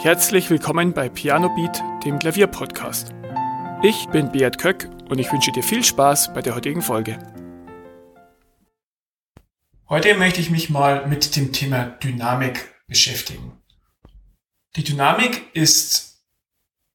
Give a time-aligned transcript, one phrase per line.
[0.00, 3.12] Herzlich willkommen bei Piano Beat, dem Klavierpodcast.
[3.82, 7.18] Ich bin Beat Köck und ich wünsche dir viel Spaß bei der heutigen Folge.
[9.88, 13.60] Heute möchte ich mich mal mit dem Thema Dynamik beschäftigen.
[14.76, 16.22] Die Dynamik ist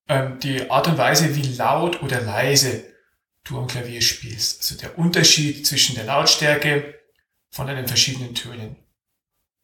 [0.07, 2.85] ähm, die Art und Weise, wie laut oder leise
[3.43, 4.61] du am Klavier spielst.
[4.61, 6.97] Also der Unterschied zwischen der Lautstärke
[7.51, 8.77] von den verschiedenen Tönen.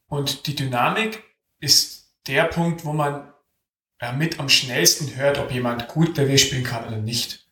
[0.09, 1.23] Und die Dynamik
[1.61, 3.33] ist der Punkt, wo man
[3.99, 7.47] äh, mit am schnellsten hört, ob jemand gut Klavier spielen kann oder nicht.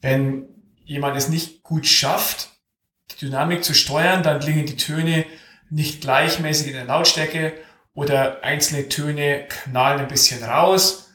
[0.00, 0.48] Wenn
[0.84, 2.50] jemand es nicht gut schafft,
[3.10, 5.24] die Dynamik zu steuern, dann klingen die Töne
[5.70, 7.54] nicht gleichmäßig in der Lautstärke
[7.94, 11.10] oder einzelne Töne knallen ein bisschen raus.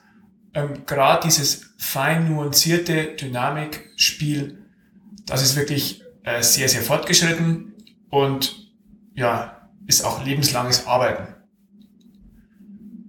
[0.54, 4.66] Ähm, Gerade dieses fein nuancierte Dynamikspiel,
[5.26, 7.73] das ist wirklich äh, sehr, sehr fortgeschritten
[8.09, 8.73] und
[9.14, 11.34] ja, ist auch lebenslanges Arbeiten.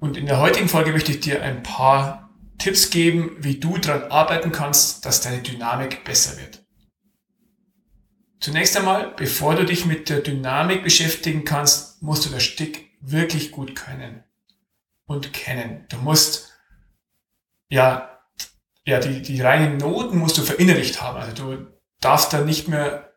[0.07, 4.09] Und in der heutigen Folge möchte ich dir ein paar Tipps geben, wie du daran
[4.13, 6.65] arbeiten kannst, dass deine Dynamik besser wird.
[8.39, 13.51] Zunächst einmal, bevor du dich mit der Dynamik beschäftigen kannst, musst du das Stück wirklich
[13.51, 14.23] gut können
[15.07, 15.87] und kennen.
[15.89, 16.53] Du musst,
[17.69, 18.21] ja,
[18.85, 21.17] ja, die, die reinen Noten musst du verinnerlicht haben.
[21.17, 21.67] Also du
[22.01, 23.13] darfst da nicht mehr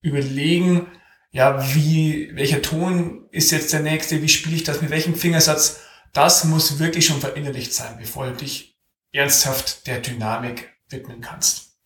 [0.00, 0.86] überlegen,
[1.30, 5.82] ja, wie, welcher Ton ist jetzt der nächste, wie spiele ich das, mit welchem Fingersatz,
[6.12, 8.78] das muss wirklich schon verinnerlicht sein, bevor du dich
[9.12, 11.78] ernsthaft der Dynamik widmen kannst.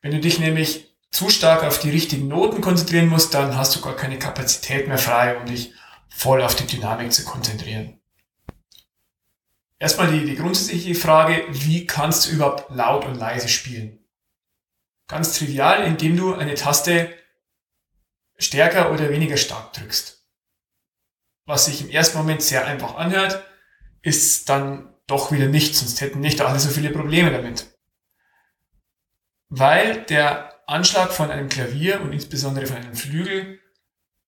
[0.00, 3.80] Wenn du dich nämlich zu stark auf die richtigen Noten konzentrieren musst, dann hast du
[3.80, 5.72] gar keine Kapazität mehr frei, um dich
[6.08, 8.00] voll auf die Dynamik zu konzentrieren.
[9.78, 14.04] Erstmal die, die grundsätzliche Frage, wie kannst du überhaupt laut und leise spielen?
[15.08, 17.14] Ganz trivial, indem du eine Taste
[18.38, 20.23] stärker oder weniger stark drückst
[21.46, 23.44] was sich im ersten Moment sehr einfach anhört,
[24.02, 27.66] ist dann doch wieder nicht, sonst hätten nicht alle so viele Probleme damit.
[29.48, 33.60] Weil der Anschlag von einem Klavier und insbesondere von einem Flügel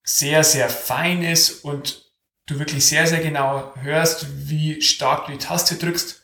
[0.03, 2.12] sehr, sehr fein ist und
[2.47, 6.22] du wirklich sehr, sehr genau hörst, wie stark du die Taste drückst.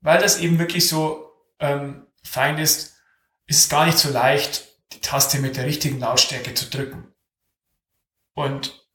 [0.00, 2.96] Weil das eben wirklich so ähm, fein ist,
[3.46, 7.12] ist es gar nicht so leicht, die Taste mit der richtigen Lautstärke zu drücken.
[8.34, 8.87] Und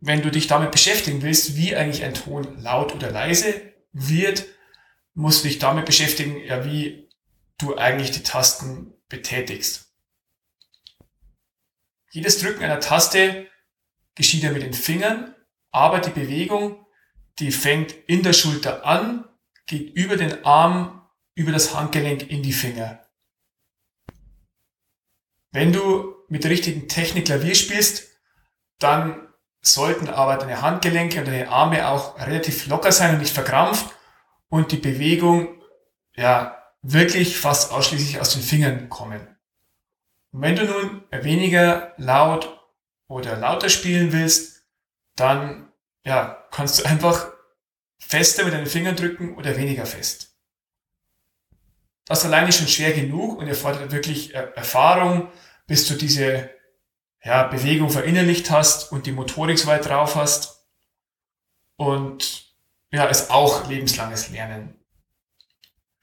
[0.00, 4.46] wenn du dich damit beschäftigen willst, wie eigentlich ein Ton laut oder leise wird,
[5.14, 7.08] musst du dich damit beschäftigen, ja, wie
[7.58, 9.92] du eigentlich die Tasten betätigst.
[12.10, 13.48] Jedes Drücken einer Taste
[14.14, 15.34] geschieht ja mit den Fingern,
[15.70, 16.86] aber die Bewegung,
[17.38, 19.24] die fängt in der Schulter an,
[19.66, 23.04] geht über den Arm, über das Handgelenk in die Finger.
[25.50, 28.08] Wenn du mit der richtigen Technik Klavier spielst,
[28.78, 29.27] dann
[29.60, 33.86] sollten aber deine Handgelenke und deine Arme auch relativ locker sein und nicht verkrampft
[34.48, 35.60] und die Bewegung
[36.14, 39.36] ja wirklich fast ausschließlich aus den Fingern kommen.
[40.32, 42.60] Und wenn du nun weniger laut
[43.08, 44.64] oder lauter spielen willst,
[45.16, 45.72] dann
[46.04, 47.32] ja, kannst du einfach
[47.98, 50.36] fester mit deinen Fingern drücken oder weniger fest.
[52.06, 55.30] Das alleine ist schon schwer genug und erfordert wirklich äh, Erfahrung,
[55.66, 56.50] bis du diese
[57.22, 60.66] ja, Bewegung verinnerlicht hast und die Motorik so weit drauf hast.
[61.76, 62.54] Und
[62.90, 64.78] ja, ist auch lebenslanges Lernen.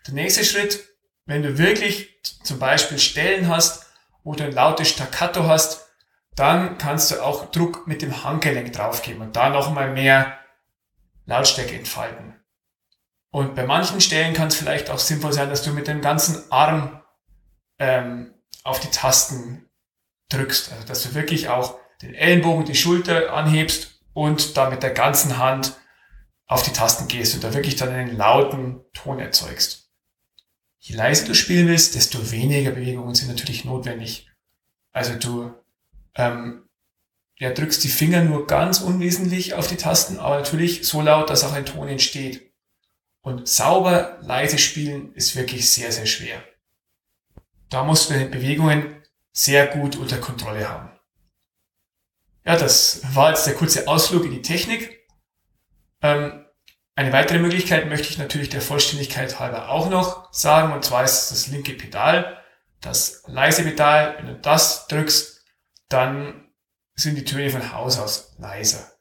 [0.08, 0.88] Der nächste Schritt,
[1.26, 3.86] wenn du wirklich zum Beispiel Stellen hast,
[4.24, 5.88] wo du ein lautes Staccato hast,
[6.36, 10.38] dann kannst du auch Druck mit dem Handgelenk draufgeben und da nochmal mehr
[11.26, 12.36] Lautstärke entfalten.
[13.32, 16.50] Und bei manchen Stellen kann es vielleicht auch sinnvoll sein, dass du mit dem ganzen
[16.52, 17.02] Arm
[17.80, 18.34] ähm,
[18.64, 19.65] auf die Tasten
[20.30, 20.72] drückst.
[20.72, 25.38] Also dass du wirklich auch den Ellenbogen, die Schulter anhebst und da mit der ganzen
[25.38, 25.78] Hand
[26.48, 29.90] auf die Tasten gehst und da wirklich dann einen lauten Ton erzeugst.
[30.80, 34.30] Je leiser du spielen willst, desto weniger Bewegungen sind natürlich notwendig.
[34.92, 35.54] Also du
[36.14, 36.70] ähm,
[37.38, 41.44] ja, drückst die Finger nur ganz unwesentlich auf die Tasten, aber natürlich so laut, dass
[41.44, 42.54] auch ein Ton entsteht.
[43.22, 46.44] Und sauber leise spielen ist wirklich sehr, sehr schwer.
[47.70, 49.02] Da musst du deine Bewegungen
[49.36, 50.90] sehr gut unter Kontrolle haben.
[52.46, 55.06] Ja, das war jetzt der kurze Ausflug in die Technik.
[56.02, 56.46] Ähm,
[56.96, 61.32] eine weitere Möglichkeit möchte ich natürlich der Vollständigkeit halber auch noch sagen, und zwar ist
[61.32, 62.42] das linke Pedal,
[62.80, 64.16] das leise Pedal.
[64.18, 65.44] Wenn du das drückst,
[65.90, 66.50] dann
[66.96, 68.94] sind die Töne von Haus aus leiser.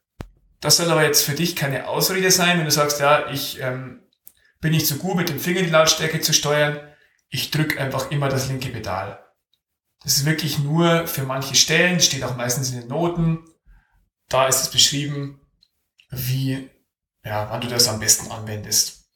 [0.60, 4.02] Das soll aber jetzt für dich keine Ausrede sein, wenn du sagst, ja, ich ähm,
[4.60, 6.80] bin nicht so gut mit dem Finger die Lautstärke zu steuern,
[7.28, 9.23] ich drücke einfach immer das linke Pedal.
[10.04, 13.44] Das ist wirklich nur für manche Stellen, steht auch meistens in den Noten.
[14.28, 15.40] Da ist es beschrieben,
[16.10, 16.70] wie
[17.24, 19.06] ja, wann du das am besten anwendest.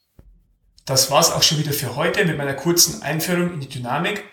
[0.87, 4.25] Das war's auch schon wieder für heute mit meiner kurzen Einführung in die Dynamik.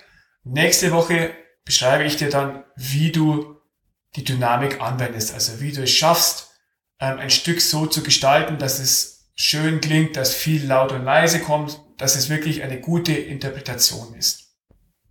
[0.44, 1.36] Nächste Woche
[1.66, 3.57] beschreibe ich dir dann, wie du
[4.16, 6.52] die Dynamik anwendest, also wie du es schaffst,
[7.00, 11.42] ähm, ein Stück so zu gestalten, dass es schön klingt, dass viel laut und leise
[11.42, 14.56] kommt, dass es wirklich eine gute Interpretation ist.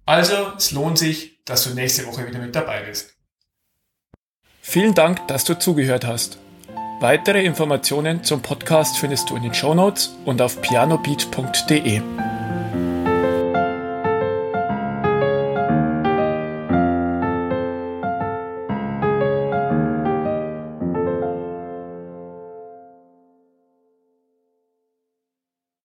[0.06, 3.14] Also, es lohnt sich, dass du nächste Woche wieder mit dabei bist.
[4.60, 6.38] Vielen Dank, dass du zugehört hast.
[7.00, 12.00] Weitere Informationen zum Podcast findest du in den Show Notes und auf pianobeat.de.